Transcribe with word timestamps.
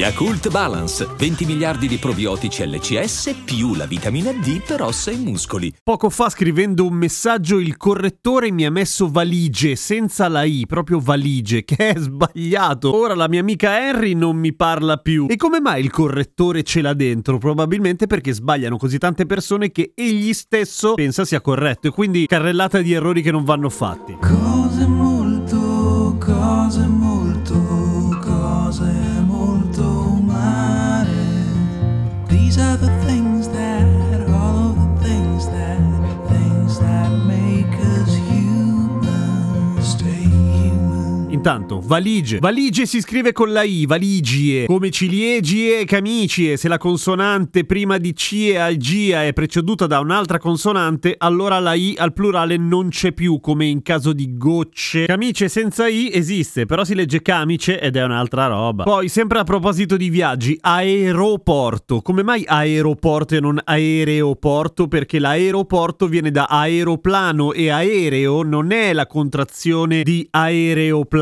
Yakult 0.00 0.48
Balance, 0.48 1.06
20 1.14 1.44
miliardi 1.44 1.86
di 1.86 1.98
probiotici 1.98 2.66
LCS 2.66 3.42
più 3.44 3.74
la 3.74 3.84
vitamina 3.84 4.32
D 4.32 4.62
per 4.66 4.80
ossa 4.80 5.10
e 5.10 5.16
muscoli. 5.16 5.70
Poco 5.82 6.08
fa 6.08 6.30
scrivendo 6.30 6.86
un 6.86 6.94
messaggio 6.94 7.58
il 7.58 7.76
correttore 7.76 8.50
mi 8.50 8.64
ha 8.64 8.70
messo 8.70 9.10
valigie 9.10 9.76
senza 9.76 10.28
la 10.28 10.44
I, 10.44 10.64
proprio 10.66 11.00
valigie, 11.00 11.64
che 11.68 11.90
è 11.90 11.98
sbagliato. 11.98 12.96
Ora 12.96 13.14
la 13.14 13.28
mia 13.28 13.40
amica 13.40 13.78
Henry 13.78 14.14
non 14.14 14.38
mi 14.38 14.54
parla 14.54 14.96
più. 14.96 15.26
E 15.28 15.36
come 15.36 15.60
mai 15.60 15.84
il 15.84 15.90
correttore 15.90 16.62
ce 16.62 16.80
l'ha 16.80 16.94
dentro? 16.94 17.36
Probabilmente 17.36 18.06
perché 18.06 18.32
sbagliano 18.32 18.78
così 18.78 18.96
tante 18.96 19.26
persone 19.26 19.70
che 19.70 19.92
egli 19.94 20.32
stesso 20.32 20.94
pensa 20.94 21.26
sia 21.26 21.42
corretto 21.42 21.88
e 21.88 21.90
quindi 21.90 22.24
carrellata 22.24 22.80
di 22.80 22.94
errori 22.94 23.20
che 23.20 23.32
non 23.32 23.44
vanno 23.44 23.68
fatti. 23.68 24.16
Cose 24.18 24.86
molto, 24.86 26.16
cose 26.18 26.86
molto, 26.86 26.99
Intanto, 41.40 41.80
valigie. 41.82 42.38
Valigie 42.38 42.84
si 42.84 43.00
scrive 43.00 43.32
con 43.32 43.50
la 43.50 43.62
I, 43.62 43.86
valigie. 43.86 44.66
Come 44.66 44.90
ciliegie 44.90 45.80
e 45.80 45.84
camicie. 45.86 46.58
Se 46.58 46.68
la 46.68 46.76
consonante 46.76 47.64
prima 47.64 47.96
di 47.96 48.14
cie 48.14 48.60
al 48.60 48.76
gia 48.76 49.24
è 49.24 49.32
preceduta 49.32 49.86
da 49.86 50.00
un'altra 50.00 50.38
consonante, 50.38 51.14
allora 51.16 51.58
la 51.58 51.72
I 51.72 51.94
al 51.96 52.12
plurale 52.12 52.58
non 52.58 52.90
c'è 52.90 53.12
più, 53.12 53.40
come 53.40 53.64
in 53.64 53.80
caso 53.80 54.12
di 54.12 54.36
gocce. 54.36 55.06
Camice 55.06 55.48
senza 55.48 55.88
I 55.88 56.10
esiste, 56.12 56.66
però 56.66 56.84
si 56.84 56.94
legge 56.94 57.22
camice 57.22 57.80
ed 57.80 57.96
è 57.96 58.04
un'altra 58.04 58.46
roba. 58.46 58.84
Poi, 58.84 59.08
sempre 59.08 59.38
a 59.38 59.44
proposito 59.44 59.96
di 59.96 60.10
viaggi, 60.10 60.58
aeroporto. 60.60 62.02
Come 62.02 62.22
mai 62.22 62.44
aeroporto 62.46 63.34
e 63.34 63.40
non 63.40 63.58
aereoporto? 63.64 64.88
Perché 64.88 65.18
l'aeroporto 65.18 66.06
viene 66.06 66.30
da 66.30 66.44
aeroplano 66.44 67.54
e 67.54 67.70
aereo 67.70 68.42
non 68.42 68.72
è 68.72 68.92
la 68.92 69.06
contrazione 69.06 70.02
di 70.02 70.28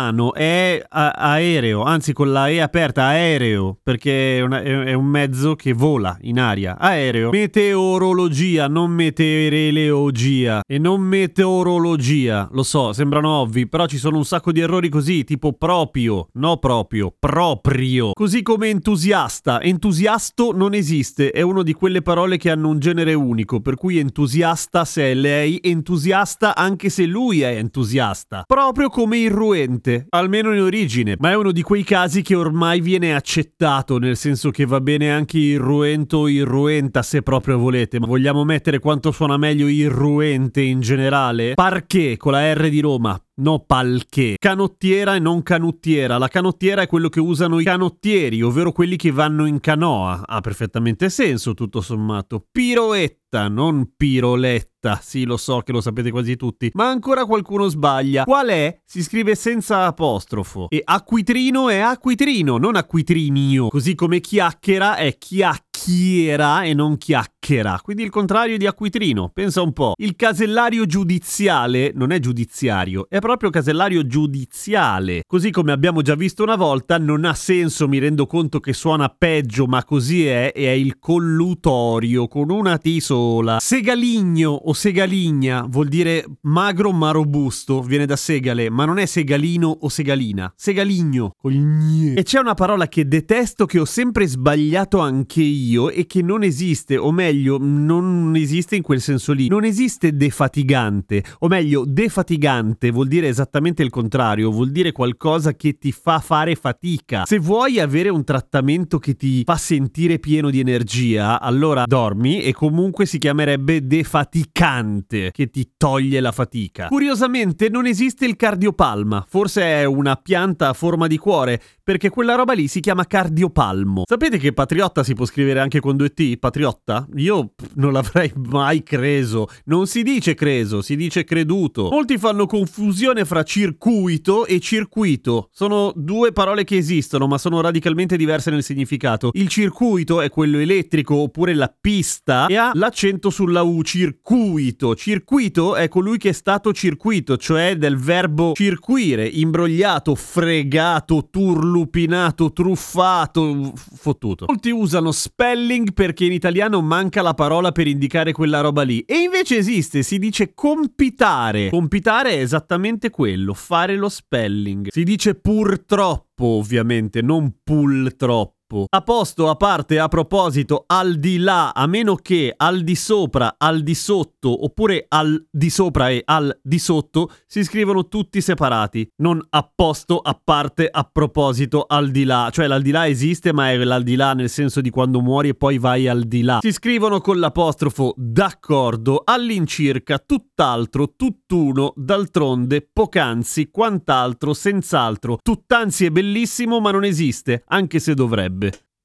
aereoplano, 0.00 0.34
è 0.34 0.82
a- 0.88 1.10
aereo, 1.10 1.82
anzi 1.82 2.12
con 2.12 2.32
la 2.32 2.48
E 2.48 2.60
aperta, 2.60 3.04
aereo, 3.04 3.78
perché 3.82 4.38
è, 4.38 4.40
una- 4.40 4.62
è- 4.62 4.92
un 4.94 5.04
mezzo 5.06 5.54
che 5.54 5.72
vola 5.72 6.16
in 6.22 6.38
aria. 6.38 6.78
Aereo. 6.78 7.30
Meteorologia, 7.30 8.66
non 8.68 8.90
meteorologia 8.90 10.62
e 10.66 10.78
non 10.78 11.00
meteorologia. 11.02 12.48
Lo 12.52 12.62
so, 12.62 12.92
sembrano 12.92 13.28
ovvi, 13.30 13.68
però 13.68 13.86
ci 13.86 13.98
sono 13.98 14.16
un 14.16 14.24
sacco 14.24 14.52
di 14.52 14.60
errori 14.60 14.88
così, 14.88 15.24
tipo 15.24 15.52
proprio, 15.52 16.28
no 16.34 16.56
proprio, 16.58 17.14
proprio. 17.18 18.12
Così 18.12 18.42
come 18.42 18.68
entusiasta. 18.68 19.60
Entusiasto 19.62 20.52
non 20.54 20.74
esiste, 20.74 21.30
è 21.30 21.42
una 21.42 21.62
di 21.62 21.72
quelle 21.72 22.02
parole 22.02 22.36
che 22.36 22.50
hanno 22.50 22.68
un 22.68 22.78
genere 22.78 23.14
unico, 23.14 23.60
per 23.60 23.74
cui 23.74 23.98
entusiasta 23.98 24.84
se 24.84 25.10
è 25.10 25.14
lei, 25.14 25.58
entusiasta 25.62 26.54
anche 26.56 26.88
se 26.88 27.04
lui 27.06 27.42
è 27.42 27.56
entusiasta. 27.56 28.44
Proprio 28.46 28.88
come 28.88 29.18
irruente, 29.18 29.89
almeno 30.10 30.52
in 30.52 30.60
origine, 30.60 31.16
ma 31.18 31.30
è 31.30 31.36
uno 31.36 31.52
di 31.52 31.62
quei 31.62 31.84
casi 31.84 32.22
che 32.22 32.34
ormai 32.34 32.80
viene 32.80 33.14
accettato, 33.14 33.98
nel 33.98 34.16
senso 34.16 34.50
che 34.50 34.64
va 34.66 34.80
bene 34.80 35.10
anche 35.10 35.38
irruento 35.38 36.18
o 36.18 36.28
irruenta 36.28 37.02
se 37.02 37.22
proprio 37.22 37.58
volete, 37.58 37.98
ma 37.98 38.06
vogliamo 38.06 38.44
mettere 38.44 38.78
quanto 38.78 39.12
suona 39.12 39.36
meglio 39.36 39.68
irruente 39.68 40.60
in 40.60 40.80
generale? 40.80 41.54
Parché 41.54 42.16
con 42.16 42.32
la 42.32 42.52
R 42.52 42.68
di 42.68 42.80
Roma, 42.80 43.20
No 43.40 43.60
palché. 43.60 44.34
Canottiera 44.38 45.14
e 45.14 45.18
non 45.18 45.42
canottiera. 45.42 46.18
La 46.18 46.28
canottiera 46.28 46.82
è 46.82 46.86
quello 46.86 47.08
che 47.08 47.20
usano 47.20 47.58
i 47.58 47.64
canottieri, 47.64 48.42
ovvero 48.42 48.70
quelli 48.70 48.96
che 48.96 49.10
vanno 49.10 49.46
in 49.46 49.60
canoa. 49.60 50.24
Ha 50.26 50.40
perfettamente 50.42 51.08
senso, 51.08 51.54
tutto 51.54 51.80
sommato. 51.80 52.44
Piroetta, 52.52 53.48
non 53.48 53.92
piroletta. 53.96 54.98
Sì, 55.02 55.24
lo 55.24 55.38
so 55.38 55.60
che 55.60 55.72
lo 55.72 55.80
sapete 55.80 56.10
quasi 56.10 56.36
tutti. 56.36 56.70
Ma 56.74 56.90
ancora 56.90 57.24
qualcuno 57.24 57.68
sbaglia. 57.68 58.24
Qual 58.24 58.48
è? 58.48 58.78
Si 58.84 59.02
scrive 59.02 59.34
senza 59.34 59.86
apostrofo. 59.86 60.68
E 60.68 60.82
acquitrino 60.84 61.70
è 61.70 61.78
acquitrino, 61.78 62.58
non 62.58 62.76
acquitrinio. 62.76 63.68
Così 63.68 63.94
come 63.94 64.20
chiacchiera 64.20 64.96
è 64.96 65.16
chiacchiera 65.16 66.64
e 66.64 66.74
non 66.74 66.98
chiacchiera. 66.98 67.39
Quindi 67.82 68.04
il 68.04 68.10
contrario 68.10 68.56
di 68.56 68.66
acquitrino. 68.66 69.30
Pensa 69.34 69.60
un 69.60 69.72
po'. 69.72 69.94
Il 69.96 70.14
casellario 70.14 70.86
giudiziale 70.86 71.90
non 71.94 72.12
è 72.12 72.20
giudiziario, 72.20 73.06
è 73.08 73.18
proprio 73.18 73.50
casellario 73.50 74.06
giudiziale. 74.06 75.22
Così 75.26 75.50
come 75.50 75.72
abbiamo 75.72 76.00
già 76.00 76.14
visto 76.14 76.44
una 76.44 76.54
volta, 76.54 76.96
non 76.98 77.24
ha 77.24 77.34
senso, 77.34 77.88
mi 77.88 77.98
rendo 77.98 78.26
conto 78.26 78.60
che 78.60 78.72
suona 78.72 79.08
peggio, 79.08 79.66
ma 79.66 79.82
così 79.82 80.26
è, 80.26 80.52
e 80.54 80.66
è 80.66 80.70
il 80.70 80.98
collutorio 81.00 82.28
con 82.28 82.50
una 82.50 82.78
T 82.78 82.98
sola. 82.98 83.58
Segaligno 83.58 84.50
o 84.50 84.72
segaligna 84.72 85.66
vuol 85.68 85.88
dire 85.88 86.24
magro 86.42 86.92
ma 86.92 87.10
robusto, 87.10 87.82
viene 87.82 88.06
da 88.06 88.16
segale, 88.16 88.70
ma 88.70 88.84
non 88.84 88.98
è 88.98 89.06
segalino 89.06 89.76
o 89.80 89.88
segalina. 89.88 90.52
Segaligno, 90.56 91.34
col 91.36 91.54
gne. 91.54 92.14
E 92.14 92.22
c'è 92.22 92.38
una 92.38 92.54
parola 92.54 92.86
che 92.86 93.08
detesto, 93.08 93.66
che 93.66 93.80
ho 93.80 93.84
sempre 93.84 94.26
sbagliato 94.26 95.00
anche 95.00 95.42
io 95.42 95.90
e 95.90 96.06
che 96.06 96.22
non 96.22 96.44
esiste, 96.44 96.96
o 96.96 97.10
meglio, 97.10 97.38
non 97.42 98.32
esiste 98.36 98.76
in 98.76 98.82
quel 98.82 99.00
senso 99.00 99.32
lì. 99.32 99.48
Non 99.48 99.64
esiste 99.64 100.16
defatigante, 100.16 101.24
o 101.40 101.48
meglio, 101.48 101.84
defatigante 101.86 102.90
vuol 102.90 103.08
dire 103.08 103.28
esattamente 103.28 103.82
il 103.82 103.90
contrario, 103.90 104.50
vuol 104.50 104.70
dire 104.70 104.92
qualcosa 104.92 105.54
che 105.54 105.78
ti 105.78 105.92
fa 105.92 106.18
fare 106.20 106.54
fatica. 106.54 107.24
Se 107.26 107.38
vuoi 107.38 107.80
avere 107.80 108.08
un 108.08 108.24
trattamento 108.24 108.98
che 108.98 109.14
ti 109.16 109.42
fa 109.44 109.56
sentire 109.56 110.18
pieno 110.18 110.50
di 110.50 110.60
energia, 110.60 111.40
allora 111.40 111.84
dormi 111.86 112.42
e 112.42 112.52
comunque 112.52 113.06
si 113.06 113.18
chiamerebbe 113.18 113.86
defaticante, 113.86 115.30
che 115.32 115.50
ti 115.50 115.72
toglie 115.76 116.20
la 116.20 116.32
fatica. 116.32 116.88
Curiosamente 116.88 117.68
non 117.68 117.86
esiste 117.86 118.26
il 118.26 118.36
cardiopalma, 118.36 119.24
forse 119.28 119.62
è 119.62 119.84
una 119.84 120.16
pianta 120.16 120.68
a 120.68 120.72
forma 120.72 121.06
di 121.06 121.18
cuore, 121.18 121.60
perché 121.82 122.08
quella 122.08 122.34
roba 122.34 122.52
lì 122.52 122.68
si 122.68 122.80
chiama 122.80 123.04
cardiopalmo. 123.04 124.04
Sapete 124.06 124.38
che 124.38 124.52
patriotta 124.52 125.02
si 125.02 125.14
può 125.14 125.24
scrivere 125.24 125.60
anche 125.60 125.80
con 125.80 125.96
due 125.96 126.12
T? 126.12 126.36
Patriotta? 126.36 127.06
Io 127.16 127.29
pff, 127.38 127.72
non 127.74 127.92
l'avrei 127.92 128.32
mai 128.34 128.82
creso. 128.82 129.48
Non 129.64 129.86
si 129.86 130.02
dice 130.02 130.34
creso, 130.34 130.82
si 130.82 130.96
dice 130.96 131.24
creduto. 131.24 131.88
Molti 131.90 132.18
fanno 132.18 132.46
confusione 132.46 133.24
fra 133.24 133.42
circuito 133.42 134.46
e 134.46 134.60
circuito. 134.60 135.48
Sono 135.52 135.92
due 135.94 136.32
parole 136.32 136.64
che 136.64 136.76
esistono, 136.76 137.26
ma 137.26 137.38
sono 137.38 137.60
radicalmente 137.60 138.16
diverse 138.16 138.50
nel 138.50 138.62
significato. 138.62 139.30
Il 139.34 139.48
circuito 139.48 140.20
è 140.20 140.28
quello 140.30 140.58
elettrico 140.58 141.16
oppure 141.16 141.54
la 141.54 141.74
pista 141.80 142.46
e 142.46 142.56
ha 142.56 142.70
l'accento 142.74 143.30
sulla 143.30 143.62
U, 143.62 143.82
circuito. 143.82 144.94
Circuito 144.94 145.76
è 145.76 145.88
colui 145.88 146.18
che 146.18 146.30
è 146.30 146.32
stato 146.32 146.72
circuito, 146.72 147.36
cioè 147.36 147.76
del 147.76 147.96
verbo 147.96 148.52
circuire, 148.54 149.26
imbrogliato, 149.26 150.14
fregato, 150.14 151.28
turlupinato, 151.30 152.52
truffato, 152.52 153.72
fottuto. 153.74 154.44
Molti 154.48 154.70
usano 154.70 155.12
spelling 155.12 155.92
perché 155.92 156.24
in 156.24 156.32
italiano 156.32 156.80
manca 156.80 157.09
la 157.20 157.34
parola 157.34 157.72
per 157.72 157.88
indicare 157.88 158.30
quella 158.32 158.60
roba 158.60 158.82
lì. 158.82 159.00
E 159.00 159.16
invece 159.16 159.56
esiste, 159.56 160.02
si 160.04 160.18
dice 160.18 160.54
compitare. 160.54 161.68
Compitare 161.70 162.30
è 162.30 162.40
esattamente 162.40 163.10
quello, 163.10 163.54
fare 163.54 163.96
lo 163.96 164.08
spelling. 164.08 164.88
Si 164.90 165.02
dice 165.02 165.34
purtroppo, 165.34 166.44
ovviamente, 166.44 167.22
non 167.22 167.56
pull 167.64 168.14
troppo. 168.16 168.58
A 168.88 169.00
posto, 169.02 169.48
a 169.48 169.56
parte, 169.56 169.98
a 169.98 170.06
proposito, 170.06 170.84
al 170.86 171.16
di 171.16 171.38
là, 171.38 171.72
a 171.72 171.86
meno 171.88 172.14
che 172.14 172.54
al 172.56 172.82
di 172.82 172.94
sopra, 172.94 173.56
al 173.58 173.82
di 173.82 173.96
sotto, 173.96 174.64
oppure 174.64 175.06
al 175.08 175.44
di 175.50 175.70
sopra 175.70 176.08
e 176.08 176.22
al 176.24 176.56
di 176.62 176.78
sotto 176.78 177.32
si 177.46 177.64
scrivono 177.64 178.06
tutti 178.06 178.40
separati. 178.40 179.10
Non 179.16 179.44
a 179.50 179.68
posto, 179.74 180.18
a 180.18 180.38
parte, 180.42 180.88
a 180.88 181.02
proposito, 181.02 181.84
al 181.88 182.10
di 182.10 182.22
là. 182.22 182.48
Cioè 182.52 182.68
l'aldilà 182.68 183.08
esiste, 183.08 183.52
ma 183.52 183.72
è 183.72 183.76
l'aldilà 183.76 184.34
nel 184.34 184.48
senso 184.48 184.80
di 184.80 184.90
quando 184.90 185.20
muori 185.20 185.48
e 185.48 185.54
poi 185.54 185.78
vai 185.78 186.06
al 186.06 186.22
di 186.22 186.42
là. 186.42 186.58
Si 186.60 186.70
scrivono 186.70 187.20
con 187.20 187.40
l'apostrofo 187.40 188.14
d'accordo, 188.16 189.22
all'incirca, 189.24 190.18
tutt'altro, 190.18 191.14
tutt'uno, 191.16 191.92
d'altronde, 191.96 192.88
poc'anzi, 192.92 193.70
quant'altro, 193.70 194.54
senz'altro. 194.54 195.38
Tuttanzi 195.42 196.04
è 196.04 196.10
bellissimo, 196.10 196.78
ma 196.78 196.92
non 196.92 197.02
esiste, 197.02 197.64
anche 197.66 197.98
se 197.98 198.14
dovrebbe. 198.14 198.59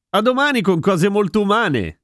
A 0.09 0.21
domani 0.21 0.61
con 0.61 0.79
cose 0.79 1.09
molto 1.09 1.41
umane. 1.41 2.01